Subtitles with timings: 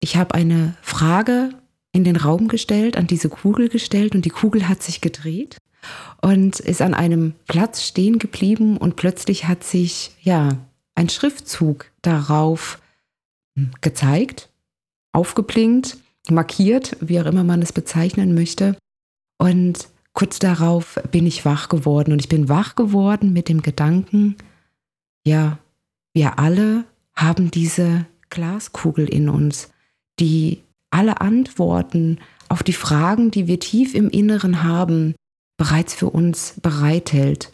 [0.00, 1.50] ich habe eine Frage
[1.92, 5.58] in den Raum gestellt, an diese Kugel gestellt und die Kugel hat sich gedreht
[6.20, 10.56] und ist an einem Platz stehen geblieben und plötzlich hat sich ja
[10.94, 12.80] ein Schriftzug darauf
[13.80, 14.48] gezeigt,
[15.12, 18.76] aufgeblinkt, markiert, wie auch immer man es bezeichnen möchte.
[19.38, 24.36] Und kurz darauf bin ich wach geworden und ich bin wach geworden mit dem Gedanken,
[25.24, 25.58] ja,
[26.12, 29.70] wir alle haben diese Glaskugel in uns,
[30.20, 32.18] die alle Antworten
[32.48, 35.14] auf die Fragen, die wir tief im Inneren haben,
[35.56, 37.52] bereits für uns bereithält.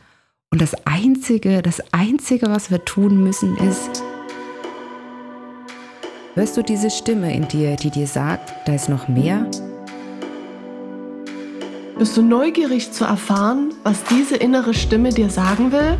[0.50, 4.02] Und das Einzige, das Einzige, was wir tun müssen, ist,
[6.34, 9.46] hörst du diese Stimme in dir, die dir sagt, da ist noch mehr?
[11.98, 15.98] Bist du neugierig zu erfahren, was diese innere Stimme dir sagen will?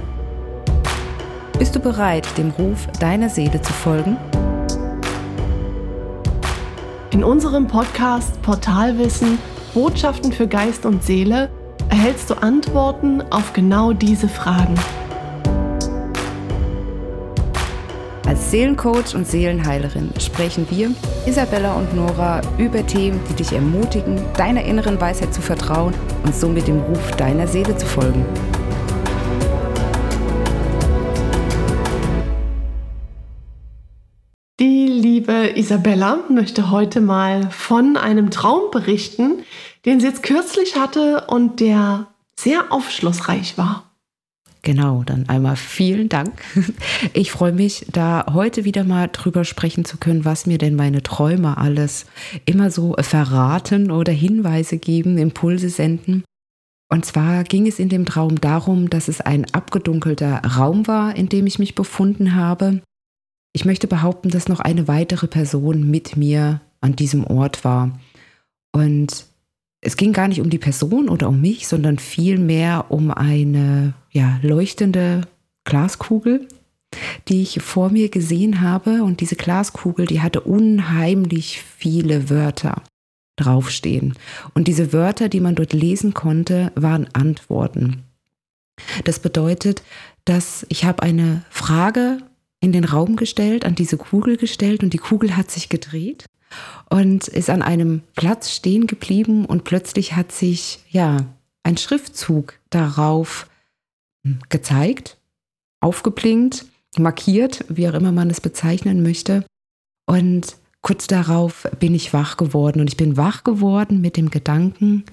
[1.59, 4.17] Bist du bereit, dem Ruf deiner Seele zu folgen?
[7.13, 9.39] In unserem Podcast Portalwissen
[9.75, 11.49] Botschaften für Geist und Seele
[11.89, 14.75] erhältst du Antworten auf genau diese Fragen.
[18.27, 20.91] Als Seelencoach und Seelenheilerin sprechen wir,
[21.27, 26.67] Isabella und Nora, über Themen, die dich ermutigen, deiner inneren Weisheit zu vertrauen und somit
[26.67, 28.27] dem Ruf deiner Seele zu folgen.
[35.55, 39.45] Isabella möchte heute mal von einem Traum berichten,
[39.85, 42.09] den sie jetzt kürzlich hatte und der
[42.39, 43.87] sehr aufschlussreich war.
[44.63, 46.33] Genau, dann einmal vielen Dank.
[47.13, 51.05] Ich freue mich, da heute wieder mal drüber sprechen zu können, was mir denn meine
[51.05, 52.07] Träume alles
[52.47, 56.25] immer so verraten oder Hinweise geben, Impulse senden.
[56.89, 61.29] Und zwar ging es in dem Traum darum, dass es ein abgedunkelter Raum war, in
[61.29, 62.83] dem ich mich befunden habe.
[63.57, 67.99] Ich möchte behaupten, dass noch eine weitere Person mit mir an diesem Ort war.
[68.71, 69.25] Und
[69.81, 74.39] es ging gar nicht um die Person oder um mich, sondern vielmehr um eine ja,
[74.43, 75.23] leuchtende
[75.65, 76.47] Glaskugel,
[77.29, 79.03] die ich vor mir gesehen habe.
[79.03, 82.83] Und diese Glaskugel, die hatte unheimlich viele Wörter
[83.37, 84.19] draufstehen.
[84.53, 88.03] Und diese Wörter, die man dort lesen konnte, waren Antworten.
[89.05, 89.83] Das bedeutet,
[90.27, 92.19] dass ich habe eine Frage
[92.61, 96.27] in den Raum gestellt, an diese Kugel gestellt und die Kugel hat sich gedreht
[96.91, 101.27] und ist an einem Platz stehen geblieben und plötzlich hat sich ja
[101.63, 103.49] ein Schriftzug darauf
[104.49, 105.19] gezeigt,
[105.81, 106.67] aufgeblinkt,
[106.99, 109.45] markiert, wie auch immer man es bezeichnen möchte.
[110.07, 115.05] Und kurz darauf bin ich wach geworden und ich bin wach geworden mit dem Gedanken,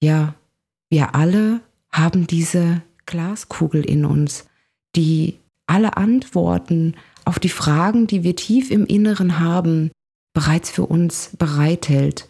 [0.00, 0.34] ja,
[0.90, 1.60] wir alle
[1.90, 4.46] haben diese Glaskugel in uns,
[4.96, 6.94] die alle Antworten
[7.24, 9.90] auf die Fragen, die wir tief im Inneren haben,
[10.34, 12.28] bereits für uns bereithält.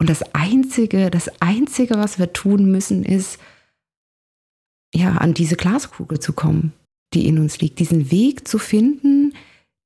[0.00, 3.38] Und das Einzige, das Einzige, was wir tun müssen, ist,
[4.94, 6.72] ja, an diese Glaskugel zu kommen,
[7.14, 9.34] die in uns liegt, diesen Weg zu finden,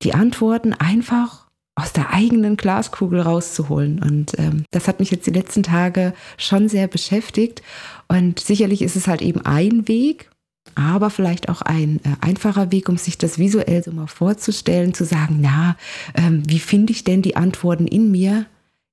[0.01, 4.01] die Antworten einfach aus der eigenen Glaskugel rauszuholen.
[4.01, 7.61] Und ähm, das hat mich jetzt die letzten Tage schon sehr beschäftigt.
[8.07, 10.31] Und sicherlich ist es halt eben ein Weg,
[10.77, 15.05] aber vielleicht auch ein äh, einfacher Weg, um sich das visuell so mal vorzustellen, zu
[15.05, 15.75] sagen, na,
[16.15, 18.45] ähm, wie finde ich denn die Antworten in mir?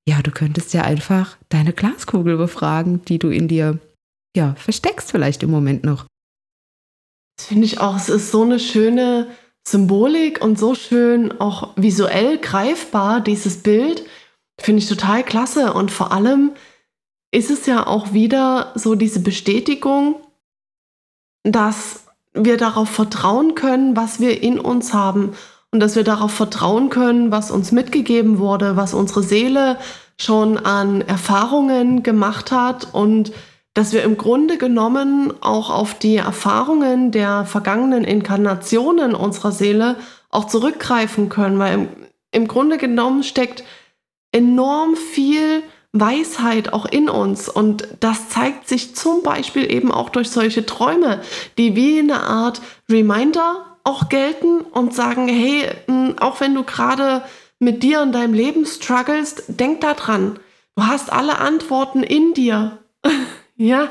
[0.08, 3.78] Ja, du könntest ja einfach deine Glaskugel befragen, die du in dir
[4.36, 6.06] ja versteckst vielleicht im Moment noch.
[7.36, 9.28] Das finde ich auch, es ist so eine schöne
[9.66, 14.04] Symbolik und so schön auch visuell greifbar, dieses Bild.
[14.60, 15.72] Finde ich total klasse.
[15.72, 16.52] Und vor allem
[17.32, 20.16] ist es ja auch wieder so diese Bestätigung,
[21.44, 25.34] dass wir darauf vertrauen können, was wir in uns haben.
[25.70, 29.78] Und dass wir darauf vertrauen können, was uns mitgegeben wurde, was unsere Seele
[30.16, 32.88] schon an Erfahrungen gemacht hat.
[32.92, 33.32] Und
[33.74, 39.96] dass wir im Grunde genommen auch auf die Erfahrungen der vergangenen Inkarnationen unserer Seele
[40.30, 41.88] auch zurückgreifen können, weil im,
[42.30, 43.64] im Grunde genommen steckt
[44.30, 45.62] enorm viel
[45.94, 47.48] Weisheit auch in uns.
[47.48, 51.22] Und das zeigt sich zum Beispiel eben auch durch solche Träume,
[51.56, 52.60] die wie eine Art
[52.90, 55.70] Reminder auch gelten und sagen, hey,
[56.20, 57.22] auch wenn du gerade
[57.60, 60.40] mit dir und deinem Leben strugglest, denk da dran.
[60.76, 62.78] Du hast alle Antworten in dir.
[63.56, 63.88] ja.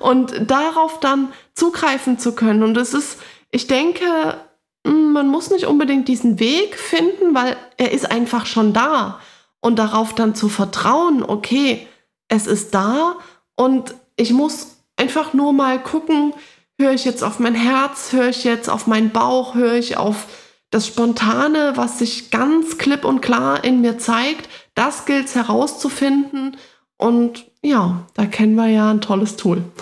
[0.00, 2.62] Und darauf dann zugreifen zu können.
[2.62, 3.18] Und es ist,
[3.50, 4.36] ich denke,
[4.84, 9.18] man muss nicht unbedingt diesen Weg finden, weil er ist einfach schon da
[9.60, 11.86] und darauf dann zu vertrauen, okay,
[12.28, 13.16] es ist da
[13.56, 16.32] und ich muss einfach nur mal gucken,
[16.78, 20.26] höre ich jetzt auf mein Herz, höre ich jetzt auf meinen Bauch, höre ich auf
[20.70, 26.56] das Spontane, was sich ganz klipp und klar in mir zeigt, das gilt es herauszufinden.
[26.98, 29.62] Und ja, da kennen wir ja ein tolles Tool.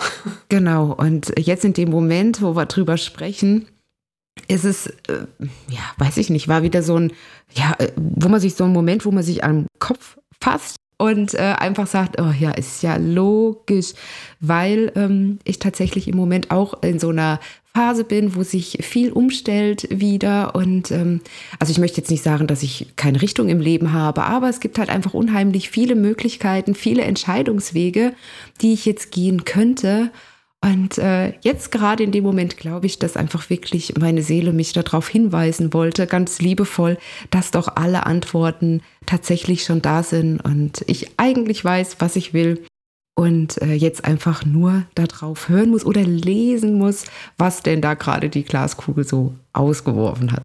[0.49, 3.67] Genau, und jetzt in dem Moment, wo wir drüber sprechen,
[4.47, 5.25] ist es, äh,
[5.69, 7.13] ja, weiß ich nicht, war wieder so ein,
[7.53, 11.33] ja, äh, wo man sich so ein Moment, wo man sich am Kopf fasst und
[11.35, 13.93] äh, einfach sagt, oh ja, ist ja logisch,
[14.39, 17.39] weil ähm, ich tatsächlich im Moment auch in so einer
[17.77, 20.55] Phase bin, wo sich viel umstellt wieder.
[20.55, 21.21] Und ähm,
[21.59, 24.59] also ich möchte jetzt nicht sagen, dass ich keine Richtung im Leben habe, aber es
[24.59, 28.13] gibt halt einfach unheimlich viele Möglichkeiten, viele Entscheidungswege,
[28.61, 30.11] die ich jetzt gehen könnte.
[30.65, 34.73] Und äh, jetzt gerade in dem Moment glaube ich, dass einfach wirklich meine Seele mich
[34.73, 36.97] darauf hinweisen wollte, ganz liebevoll,
[37.29, 42.65] dass doch alle Antworten tatsächlich schon da sind und ich eigentlich weiß, was ich will
[43.15, 47.05] und äh, jetzt einfach nur darauf hören muss oder lesen muss,
[47.37, 50.43] was denn da gerade die Glaskugel so ausgeworfen hat.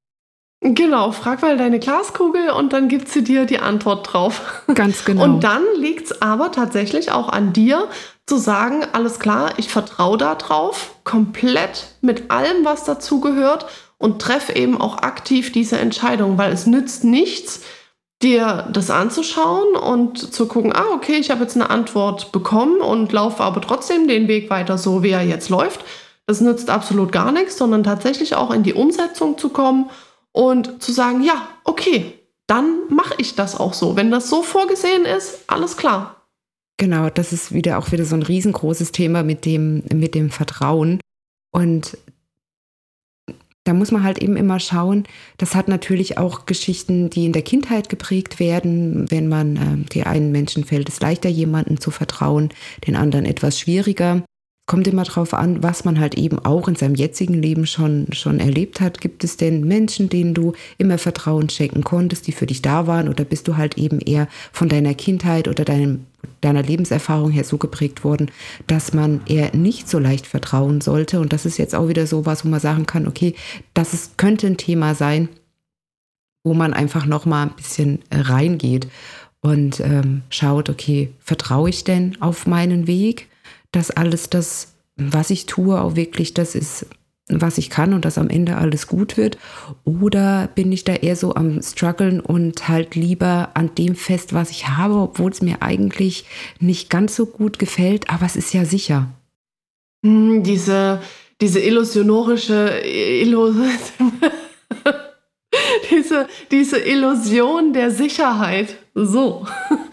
[0.64, 4.62] Genau, frag mal deine Glaskugel und dann gibt sie dir die Antwort drauf.
[4.74, 5.24] Ganz genau.
[5.24, 7.88] Und dann liegt es aber tatsächlich auch an dir
[8.26, 13.66] zu sagen, alles klar, ich vertraue da drauf, komplett mit allem, was dazu gehört
[13.98, 17.60] und treffe eben auch aktiv diese Entscheidung, weil es nützt nichts,
[18.22, 23.12] dir das anzuschauen und zu gucken, ah, okay, ich habe jetzt eine Antwort bekommen und
[23.12, 25.84] laufe aber trotzdem den Weg weiter so, wie er jetzt läuft.
[26.26, 29.90] Das nützt absolut gar nichts, sondern tatsächlich auch in die Umsetzung zu kommen
[30.30, 33.96] und zu sagen, ja, okay, dann mache ich das auch so.
[33.96, 36.21] Wenn das so vorgesehen ist, alles klar.
[36.78, 41.00] Genau, das ist wieder auch wieder so ein riesengroßes Thema mit dem, mit dem Vertrauen.
[41.52, 41.96] Und
[43.64, 45.04] da muss man halt eben immer schauen,
[45.38, 49.08] das hat natürlich auch Geschichten, die in der Kindheit geprägt werden.
[49.10, 52.50] Wenn man, äh, die einen Menschen fällt es leichter, jemandem zu vertrauen,
[52.86, 54.24] den anderen etwas schwieriger.
[54.66, 58.38] Kommt immer darauf an, was man halt eben auch in seinem jetzigen Leben schon, schon
[58.38, 59.00] erlebt hat.
[59.00, 63.08] Gibt es denn Menschen, denen du immer Vertrauen schenken konntest, die für dich da waren?
[63.08, 66.06] Oder bist du halt eben eher von deiner Kindheit oder deinem
[66.40, 68.30] deiner Lebenserfahrung her so geprägt worden,
[68.66, 71.20] dass man eher nicht so leicht vertrauen sollte.
[71.20, 73.34] Und das ist jetzt auch wieder so was, wo man sagen kann, okay,
[73.74, 75.28] das ist, könnte ein Thema sein,
[76.44, 78.88] wo man einfach noch mal ein bisschen äh, reingeht
[79.40, 83.28] und ähm, schaut, okay, vertraue ich denn auf meinen Weg,
[83.72, 86.86] dass alles das, was ich tue, auch wirklich das ist,
[87.28, 89.38] was ich kann und dass am Ende alles gut wird?
[89.84, 94.50] Oder bin ich da eher so am struggeln und halt lieber an dem fest, was
[94.50, 96.26] ich habe, obwohl es mir eigentlich
[96.60, 99.08] nicht ganz so gut gefällt, aber es ist ja sicher.
[100.04, 101.00] Hm, diese,
[101.40, 103.52] diese illusionorische Illu
[105.90, 108.76] diese, diese Illusion der Sicherheit.
[108.94, 109.46] So.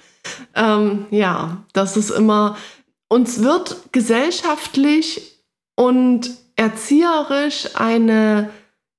[0.56, 2.58] ähm, ja, das ist immer,
[3.10, 5.44] uns wird gesellschaftlich
[5.76, 8.50] und erzieherisch eine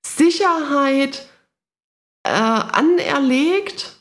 [0.04, 1.26] Sicherheit
[2.24, 3.96] äh, anerlegt,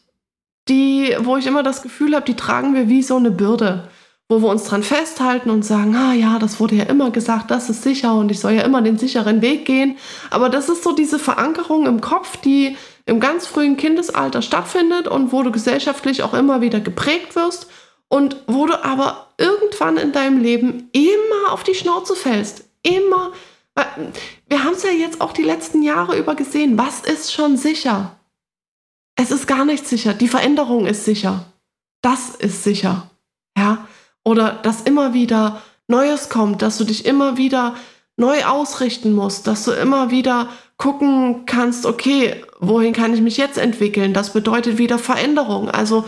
[0.68, 3.90] die, wo ich immer das Gefühl habe, die tragen wir wie so eine Bürde,
[4.28, 7.70] wo wir uns dran festhalten und sagen, ah ja, das wurde ja immer gesagt, das
[7.70, 9.98] ist sicher und ich soll ja immer den sicheren Weg gehen.
[10.30, 15.32] Aber das ist so diese Verankerung im Kopf, die im ganz frühen Kindesalter stattfindet und
[15.32, 17.68] wo du gesellschaftlich auch immer wieder geprägt wirst
[18.10, 22.66] und wo du aber irgendwann in deinem Leben immer auf die Schnauze fällst.
[22.84, 23.32] Immer
[24.48, 26.78] wir haben es ja jetzt auch die letzten Jahre über gesehen.
[26.78, 28.20] Was ist schon sicher?
[29.16, 30.14] Es ist gar nicht sicher.
[30.14, 31.46] Die Veränderung ist sicher.
[32.02, 33.10] Das ist sicher.
[33.57, 33.88] Ja?
[34.24, 37.76] Oder dass immer wieder Neues kommt, dass du dich immer wieder
[38.16, 43.57] neu ausrichten musst, dass du immer wieder gucken kannst, okay, wohin kann ich mich jetzt
[43.57, 44.14] entwickeln?
[44.14, 45.69] Das bedeutet wieder Veränderung.
[45.69, 46.06] Also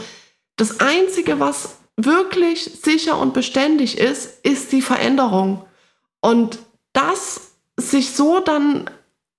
[0.56, 5.66] das Einzige, was wirklich sicher und beständig ist, ist die Veränderung.
[6.22, 6.60] Und
[6.94, 8.90] das sich so dann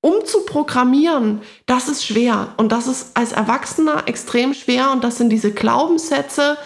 [0.01, 2.55] umzuprogrammieren, das ist schwer.
[2.57, 4.91] Und das ist als Erwachsener extrem schwer.
[4.93, 6.59] Und das sind diese Glaubenssätze,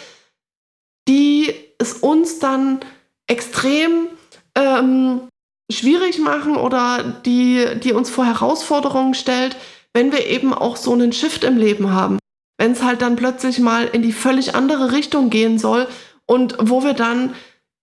[1.06, 2.80] die es uns dann
[3.26, 4.08] extrem
[4.54, 5.28] ähm,
[5.70, 9.56] schwierig machen oder die, die uns vor Herausforderungen stellt,
[9.92, 12.18] wenn wir eben auch so einen Shift im Leben haben.
[12.58, 15.86] Wenn es halt dann plötzlich mal in die völlig andere Richtung gehen soll
[16.26, 17.34] und wo wir dann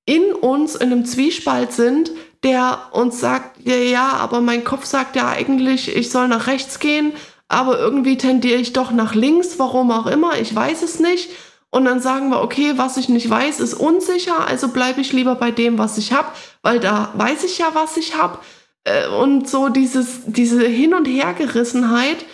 [0.05, 2.11] in uns in einem Zwiespalt sind,
[2.43, 6.79] der uns sagt, ja, ja, aber mein Kopf sagt ja eigentlich, ich soll nach rechts
[6.79, 7.13] gehen,
[7.47, 11.29] aber irgendwie tendiere ich doch nach links, warum auch immer, ich weiß es nicht.
[11.69, 15.35] Und dann sagen wir, okay, was ich nicht weiß, ist unsicher, also bleibe ich lieber
[15.35, 16.27] bei dem, was ich habe,
[16.61, 18.39] weil da weiß ich ja, was ich habe.
[18.83, 22.25] Äh, und so dieses, diese Hin- und Hergerissenheit,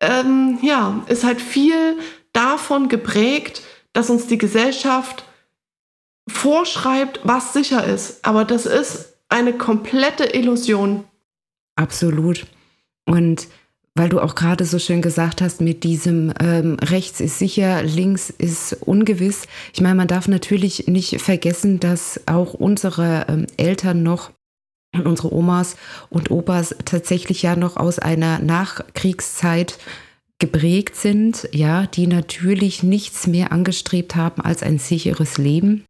[0.00, 1.98] ähm, ja, ist halt viel
[2.32, 3.62] davon geprägt,
[3.92, 5.24] dass uns die Gesellschaft
[6.28, 8.24] vorschreibt, was sicher ist.
[8.24, 11.04] Aber das ist eine komplette Illusion.
[11.76, 12.46] Absolut.
[13.06, 13.48] Und
[13.94, 18.30] weil du auch gerade so schön gesagt hast, mit diesem ähm, rechts ist sicher, links
[18.30, 19.46] ist ungewiss.
[19.74, 24.30] Ich meine, man darf natürlich nicht vergessen, dass auch unsere ähm, Eltern noch
[24.94, 25.76] und unsere Omas
[26.10, 29.78] und Opas tatsächlich ja noch aus einer Nachkriegszeit
[30.38, 35.84] geprägt sind, ja, die natürlich nichts mehr angestrebt haben als ein sicheres Leben.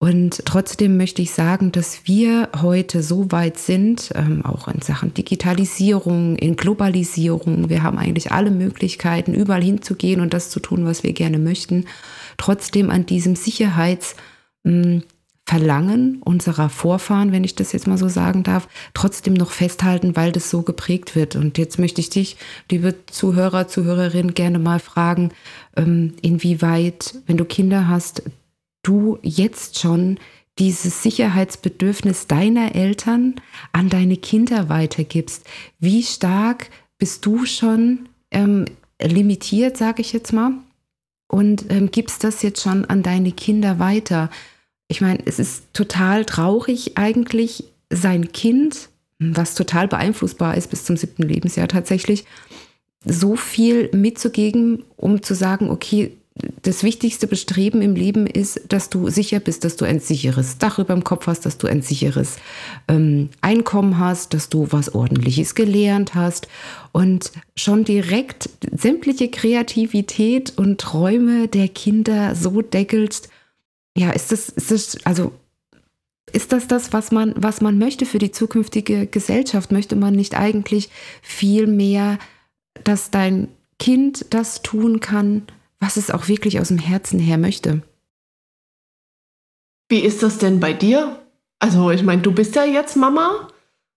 [0.00, 5.12] Und trotzdem möchte ich sagen, dass wir heute so weit sind, ähm, auch in Sachen
[5.12, 7.68] Digitalisierung, in Globalisierung.
[7.68, 11.86] Wir haben eigentlich alle Möglichkeiten, überall hinzugehen und das zu tun, was wir gerne möchten.
[12.36, 15.02] Trotzdem an diesem Sicherheitsverlangen
[15.50, 20.32] hm, unserer Vorfahren, wenn ich das jetzt mal so sagen darf, trotzdem noch festhalten, weil
[20.32, 21.36] das so geprägt wird.
[21.36, 22.36] Und jetzt möchte ich dich,
[22.70, 25.30] liebe Zuhörer, Zuhörerin, gerne mal fragen,
[25.76, 28.22] ähm, inwieweit, wenn du Kinder hast,
[28.82, 30.18] du jetzt schon
[30.58, 33.36] dieses Sicherheitsbedürfnis deiner Eltern
[33.72, 35.44] an deine Kinder weitergibst.
[35.78, 38.64] Wie stark bist du schon ähm,
[39.00, 40.52] limitiert, sage ich jetzt mal,
[41.28, 44.30] und ähm, gibst das jetzt schon an deine Kinder weiter?
[44.88, 50.96] Ich meine, es ist total traurig eigentlich, sein Kind, was total beeinflussbar ist bis zum
[50.96, 52.24] siebten Lebensjahr tatsächlich,
[53.04, 56.12] so viel mitzugeben, um zu sagen, okay,
[56.62, 60.78] das wichtigste Bestreben im Leben ist, dass du sicher bist, dass du ein sicheres Dach
[60.78, 62.36] über dem Kopf hast, dass du ein sicheres
[62.86, 66.46] ähm, Einkommen hast, dass du was Ordentliches gelernt hast
[66.92, 73.30] und schon direkt sämtliche Kreativität und Träume der Kinder so deckelst.
[73.98, 75.32] Ja, ist das, ist das, also
[76.32, 79.72] ist das das, was man, was man möchte für die zukünftige Gesellschaft?
[79.72, 80.88] Möchte man nicht eigentlich
[81.20, 82.18] viel mehr,
[82.84, 83.48] dass dein
[83.80, 85.42] Kind das tun kann,
[85.80, 87.82] was es auch wirklich aus dem Herzen her möchte.
[89.88, 91.20] Wie ist das denn bei dir?
[91.58, 93.48] Also ich meine, du bist ja jetzt Mama.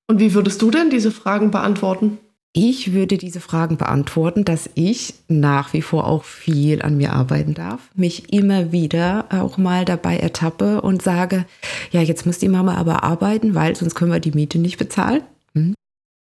[0.08, 2.18] Und wie würdest du denn diese Fragen beantworten?
[2.54, 7.54] Ich würde diese Fragen beantworten, dass ich nach wie vor auch viel an mir arbeiten
[7.54, 11.46] darf, mich immer wieder auch mal dabei ertappe und sage,
[11.92, 15.22] ja, jetzt muss die Mama aber arbeiten, weil sonst können wir die Miete nicht bezahlen.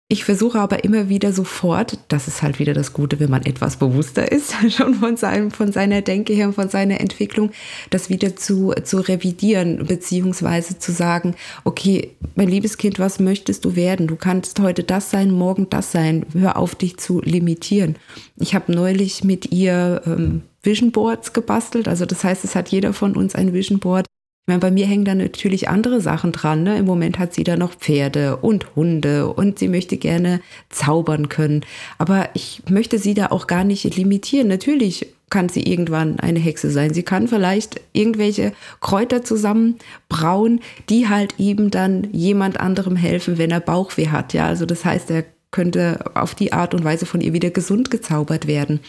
[0.10, 3.76] Ich versuche aber immer wieder sofort, das ist halt wieder das Gute, wenn man etwas
[3.76, 7.52] bewusster ist, schon von, seinem, von seiner Denke her und von seiner Entwicklung,
[7.90, 11.36] das wieder zu, zu revidieren, beziehungsweise zu sagen,
[11.66, 14.08] okay, mein liebes Kind, was möchtest du werden?
[14.08, 16.26] Du kannst heute das sein, morgen das sein.
[16.32, 17.98] Hör auf, dich zu limitieren.
[18.38, 21.90] Ich habe neulich mit ihr ähm, Vision Boards gebastelt.
[21.90, 24.06] Also das heißt, es hat jeder von uns ein Vision Board
[24.48, 26.64] ich meine, bei mir hängen da natürlich andere Sachen dran.
[26.64, 26.78] Ne?
[26.78, 30.40] Im Moment hat sie da noch Pferde und Hunde und sie möchte gerne
[30.70, 31.66] zaubern können.
[31.98, 34.48] Aber ich möchte sie da auch gar nicht limitieren.
[34.48, 36.94] Natürlich kann sie irgendwann eine Hexe sein.
[36.94, 43.60] Sie kann vielleicht irgendwelche Kräuter zusammenbrauen, die halt eben dann jemand anderem helfen, wenn er
[43.60, 44.32] Bauchweh hat.
[44.32, 47.92] Ja, also das heißt, er könnte auf die Art und Weise von ihr wieder gesund
[47.92, 48.80] gezaubert werden.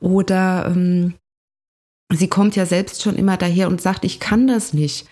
[0.00, 1.12] Oder ähm,
[2.10, 5.06] sie kommt ja selbst schon immer daher und sagt, ich kann das nicht.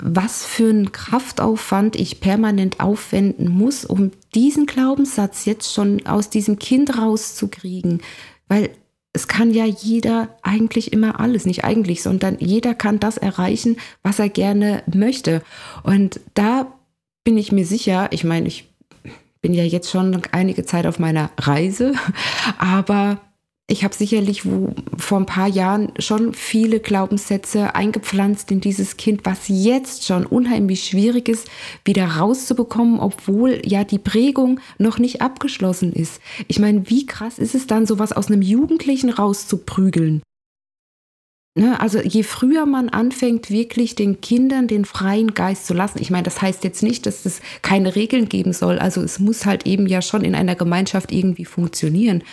[0.00, 6.58] Was für einen Kraftaufwand ich permanent aufwenden muss, um diesen Glaubenssatz jetzt schon aus diesem
[6.58, 8.02] Kind rauszukriegen.
[8.48, 8.70] Weil
[9.12, 14.18] es kann ja jeder eigentlich immer alles, nicht eigentlich, sondern jeder kann das erreichen, was
[14.18, 15.42] er gerne möchte.
[15.84, 16.72] Und da
[17.22, 18.68] bin ich mir sicher, ich meine, ich
[19.40, 21.92] bin ja jetzt schon einige Zeit auf meiner Reise,
[22.58, 23.20] aber
[23.66, 29.22] ich habe sicherlich wo, vor ein paar Jahren schon viele Glaubenssätze eingepflanzt in dieses Kind,
[29.24, 31.48] was jetzt schon unheimlich schwierig ist,
[31.84, 36.20] wieder rauszubekommen, obwohl ja die Prägung noch nicht abgeschlossen ist.
[36.46, 40.22] Ich meine, wie krass ist es dann, sowas aus einem Jugendlichen rauszuprügeln?
[41.56, 46.10] Ne, also je früher man anfängt, wirklich den Kindern den freien Geist zu lassen, ich
[46.10, 49.64] meine, das heißt jetzt nicht, dass es keine Regeln geben soll, also es muss halt
[49.64, 52.24] eben ja schon in einer Gemeinschaft irgendwie funktionieren,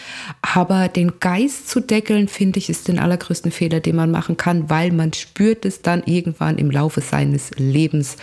[0.42, 4.72] aber den Geist zu deckeln, finde ich, ist den allergrößten Fehler, den man machen kann,
[4.72, 8.18] weil man spürt es dann irgendwann im Laufe seines Lebens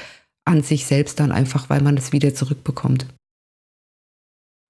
[0.46, 3.06] an sich selbst dann einfach, weil man es wieder zurückbekommt.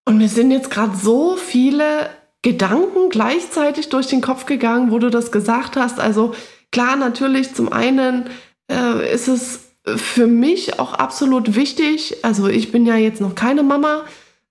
[0.07, 2.11] Und mir sind jetzt gerade so viele
[2.43, 5.99] Gedanken gleichzeitig durch den Kopf gegangen, wo du das gesagt hast.
[5.99, 6.35] Also
[6.71, 8.31] klar, natürlich, zum einen
[8.71, 9.61] äh, ist es
[9.97, 14.05] für mich auch absolut wichtig, also ich bin ja jetzt noch keine Mama,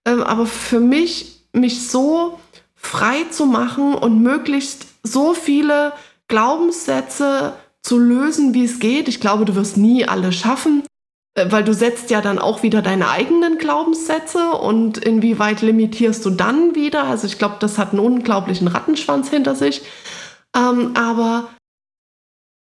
[0.03, 2.39] äh, aber für mich, mich so
[2.75, 5.93] frei zu machen und möglichst so viele
[6.27, 9.07] Glaubenssätze zu lösen, wie es geht.
[9.07, 10.83] Ich glaube, du wirst nie alle schaffen.
[11.37, 16.31] Äh, weil du setzt ja dann auch wieder deine eigenen Glaubenssätze und inwieweit limitierst du
[16.31, 17.05] dann wieder?
[17.05, 19.83] Also ich glaube, das hat einen unglaublichen Rattenschwanz hinter sich.
[20.55, 21.49] Ähm, aber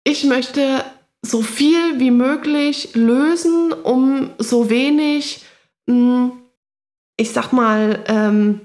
[0.04, 0.84] ich möchte
[1.22, 5.44] so viel wie möglich lösen, um so wenig,
[5.88, 6.32] mh, hm,
[7.18, 8.62] ich sag mal, ähm,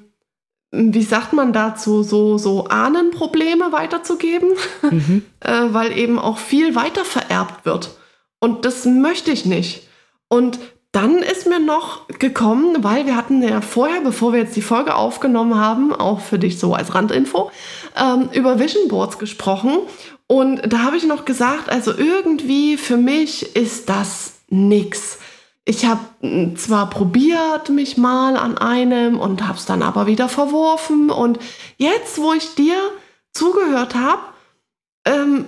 [0.71, 4.51] wie sagt man dazu, so, so Ahnenprobleme weiterzugeben,
[4.83, 5.25] mhm.
[5.41, 7.97] äh, weil eben auch viel weiter vererbt wird.
[8.39, 9.89] Und das möchte ich nicht.
[10.29, 10.59] Und
[10.95, 14.95] dann ist mir noch gekommen, weil wir hatten ja vorher, bevor wir jetzt die Folge
[14.95, 17.51] aufgenommen haben, auch für dich so als Randinfo,
[17.97, 19.79] ähm, über Vision Boards gesprochen.
[20.29, 25.19] Und da habe ich noch gesagt, also irgendwie für mich ist das nix.
[25.65, 30.29] Ich habe hm, zwar probiert mich mal an einem und habe es dann aber wieder
[30.29, 31.11] verworfen.
[31.11, 31.41] Und
[31.77, 32.77] jetzt, wo ich dir
[33.33, 34.23] zugehört habe,
[35.07, 35.47] ähm,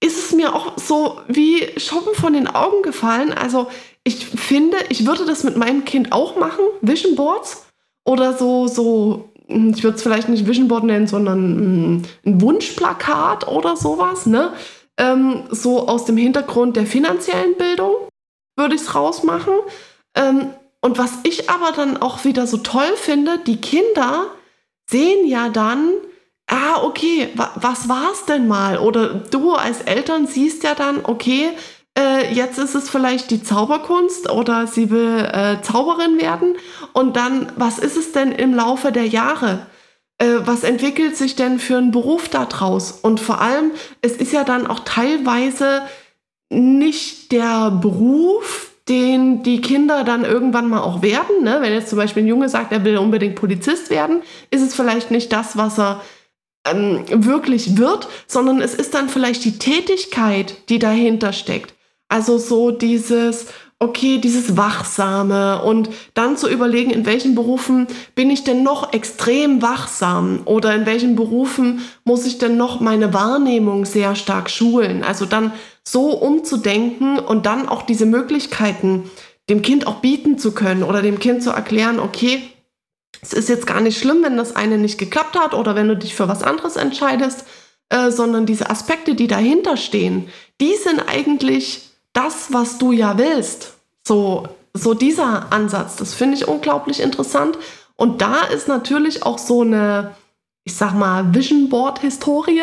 [0.00, 3.32] ist es mir auch so wie Schuppen von den Augen gefallen.
[3.32, 3.68] Also
[4.04, 7.66] ich finde, ich würde das mit meinem Kind auch machen, Vision Boards
[8.04, 12.40] oder so, so, hm, ich würde es vielleicht nicht Vision Board nennen, sondern hm, ein
[12.40, 14.52] Wunschplakat oder sowas, ne?
[14.98, 17.94] Ähm, so aus dem Hintergrund der finanziellen Bildung
[18.56, 19.54] würde ich es rausmachen.
[20.14, 24.26] Ähm, und was ich aber dann auch wieder so toll finde, die Kinder
[24.90, 25.92] sehen ja dann,
[26.48, 28.78] ah, okay, wa was es denn mal?
[28.78, 31.50] Oder du als Eltern siehst ja dann, okay,
[31.98, 36.56] äh, jetzt ist es vielleicht die Zauberkunst oder sie will äh, Zauberin werden.
[36.92, 39.66] Und dann, was ist es denn im Laufe der Jahre?
[40.18, 42.92] Äh, was entwickelt sich denn für einen Beruf daraus?
[42.92, 45.82] Und vor allem, es ist ja dann auch teilweise
[46.48, 51.44] nicht der Beruf, den die Kinder dann irgendwann mal auch werden.
[51.44, 51.58] Ne?
[51.60, 55.10] Wenn jetzt zum Beispiel ein Junge sagt, er will unbedingt Polizist werden, ist es vielleicht
[55.10, 56.02] nicht das, was er
[56.66, 61.74] ähm, wirklich wird, sondern es ist dann vielleicht die Tätigkeit, die dahinter steckt.
[62.12, 63.46] Also so dieses,
[63.78, 69.62] okay, dieses Wachsame und dann zu überlegen, in welchen Berufen bin ich denn noch extrem
[69.62, 75.02] wachsam oder in welchen Berufen muss ich denn noch meine Wahrnehmung sehr stark schulen.
[75.02, 75.54] Also dann
[75.84, 79.10] so umzudenken und dann auch diese Möglichkeiten
[79.48, 82.42] dem Kind auch bieten zu können oder dem Kind zu erklären, okay,
[83.22, 85.96] es ist jetzt gar nicht schlimm, wenn das eine nicht geklappt hat oder wenn du
[85.96, 87.46] dich für was anderes entscheidest,
[87.88, 90.28] äh, sondern diese Aspekte, die dahinter stehen,
[90.60, 93.74] die sind eigentlich das, was du ja willst.
[94.06, 97.58] So, so dieser Ansatz, das finde ich unglaublich interessant.
[97.96, 100.14] Und da ist natürlich auch so eine,
[100.64, 102.62] ich sag mal, Vision Board Historie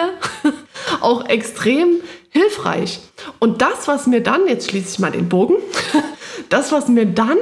[1.02, 3.00] auch extrem hilfreich.
[3.40, 5.56] Und das, was mir dann, jetzt schließe ich mal den Bogen,
[6.50, 7.38] das, was mir dann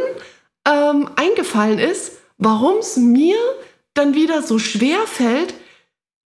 [0.67, 3.37] ähm, eingefallen ist, warum es mir
[3.93, 5.53] dann wieder so schwer fällt,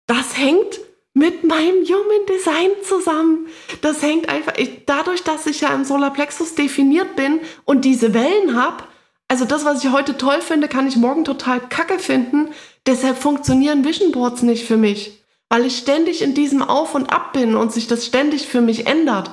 [0.07, 0.79] das hängt
[1.13, 3.47] mit meinem Human Design zusammen.
[3.81, 8.55] Das hängt einfach, ich, dadurch, dass ich ja im Solarplexus definiert bin und diese Wellen
[8.55, 8.83] habe,
[9.27, 12.49] also das, was ich heute toll finde, kann ich morgen total kacke finden.
[12.85, 17.33] Deshalb funktionieren Vision Boards nicht für mich, weil ich ständig in diesem Auf und Ab
[17.33, 19.31] bin und sich das ständig für mich ändert.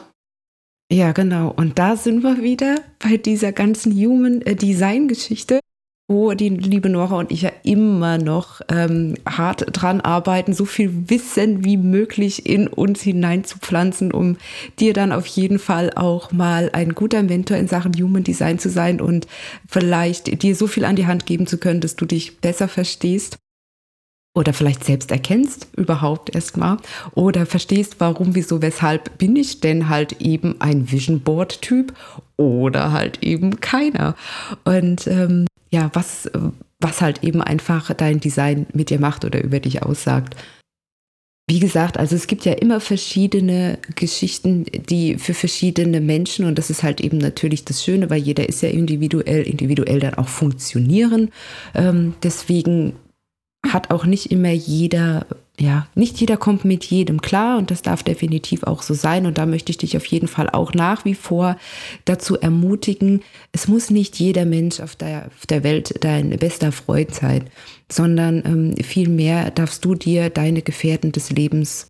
[0.90, 1.52] Ja, genau.
[1.54, 5.60] Und da sind wir wieder bei dieser ganzen Human äh, Design Geschichte
[6.08, 11.10] wo die liebe Nora und ich ja immer noch ähm, hart dran arbeiten, so viel
[11.10, 14.38] Wissen wie möglich in uns hineinzupflanzen, um
[14.80, 18.70] dir dann auf jeden Fall auch mal ein guter Mentor in Sachen Human Design zu
[18.70, 19.26] sein und
[19.68, 23.36] vielleicht dir so viel an die Hand geben zu können, dass du dich besser verstehst
[24.34, 26.78] oder vielleicht selbst erkennst überhaupt erstmal
[27.12, 31.92] oder verstehst, warum, wieso, weshalb bin ich denn halt eben ein Vision Board Typ
[32.36, 34.14] oder halt eben keiner.
[34.64, 36.30] Und ähm, ja, was,
[36.80, 40.36] was halt eben einfach dein Design mit dir macht oder über dich aussagt.
[41.50, 46.68] Wie gesagt, also es gibt ja immer verschiedene Geschichten, die für verschiedene Menschen, und das
[46.68, 51.30] ist halt eben natürlich das Schöne, weil jeder ist ja individuell, individuell dann auch funktionieren.
[51.74, 52.96] Ähm, deswegen
[53.66, 55.26] hat auch nicht immer jeder
[55.60, 59.26] ja, nicht jeder kommt mit jedem klar und das darf definitiv auch so sein.
[59.26, 61.56] Und da möchte ich dich auf jeden Fall auch nach wie vor
[62.04, 67.14] dazu ermutigen, es muss nicht jeder Mensch auf der, auf der Welt dein bester Freund
[67.14, 67.50] sein,
[67.90, 71.88] sondern ähm, vielmehr darfst du dir deine Gefährten des Lebens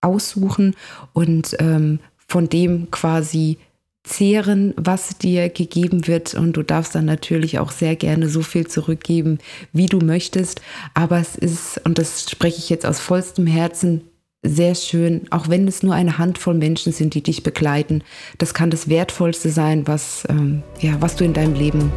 [0.00, 0.74] aussuchen
[1.12, 3.58] und ähm, von dem quasi
[4.02, 6.34] zehren, was dir gegeben wird.
[6.34, 9.38] Und du darfst dann natürlich auch sehr gerne so viel zurückgeben,
[9.72, 10.60] wie du möchtest.
[10.94, 14.02] Aber es ist, und das spreche ich jetzt aus vollstem Herzen,
[14.42, 18.02] sehr schön, auch wenn es nur eine Handvoll Menschen sind, die dich begleiten.
[18.38, 21.92] Das kann das Wertvollste sein, was, ähm, ja, was du in deinem Leben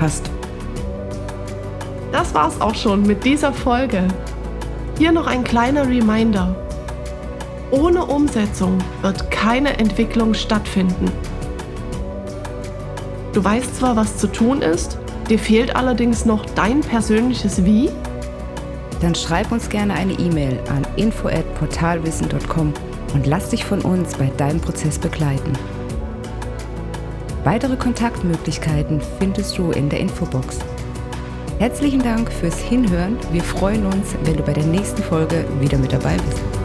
[0.00, 0.30] hast.
[2.12, 4.06] Das war's auch schon mit dieser Folge.
[4.96, 6.54] Hier noch ein kleiner Reminder.
[7.70, 11.10] Ohne Umsetzung wird keine Entwicklung stattfinden.
[13.38, 14.98] Du weißt zwar, was zu tun ist,
[15.30, 17.88] dir fehlt allerdings noch dein persönliches Wie?
[19.00, 22.74] Dann schreib uns gerne eine E-Mail an info@portalwissen.com
[23.14, 25.52] und lass dich von uns bei deinem Prozess begleiten.
[27.44, 30.58] Weitere Kontaktmöglichkeiten findest du in der Infobox.
[31.60, 33.18] Herzlichen Dank fürs Hinhören.
[33.30, 36.57] Wir freuen uns, wenn du bei der nächsten Folge wieder mit dabei bist.